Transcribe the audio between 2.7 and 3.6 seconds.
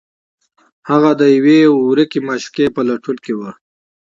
په لټون کې و